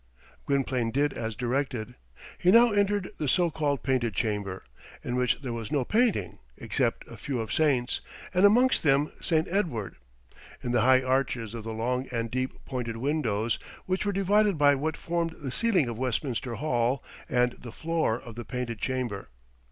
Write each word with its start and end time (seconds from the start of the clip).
Gwynplaine 0.47 0.89
did 0.89 1.13
as 1.13 1.35
directed. 1.35 1.93
He 2.39 2.49
now 2.49 2.71
entered 2.71 3.11
the 3.19 3.27
so 3.27 3.51
called 3.51 3.83
Painted 3.83 4.15
Chamber, 4.15 4.63
in 5.03 5.15
which 5.15 5.39
there 5.43 5.53
was 5.53 5.71
no 5.71 5.85
painting, 5.85 6.39
except 6.57 7.07
a 7.07 7.15
few 7.15 7.39
of 7.39 7.53
saints, 7.53 8.01
and 8.33 8.43
amongst 8.43 8.81
them 8.81 9.11
St. 9.21 9.47
Edward, 9.47 9.97
in 10.63 10.71
the 10.71 10.81
high 10.81 11.03
arches 11.03 11.53
of 11.53 11.63
the 11.63 11.73
long 11.75 12.07
and 12.11 12.31
deep 12.31 12.65
pointed 12.65 12.97
windows, 12.97 13.59
which 13.85 14.03
were 14.03 14.11
divided 14.11 14.57
by 14.57 14.73
what 14.73 14.97
formed 14.97 15.35
the 15.37 15.51
ceiling 15.51 15.87
of 15.87 15.99
Westminster 15.99 16.55
Hall 16.55 17.03
and 17.29 17.51
the 17.59 17.71
floor 17.71 18.19
of 18.19 18.33
the 18.33 18.43
Painted 18.43 18.79
Chamber. 18.79 19.29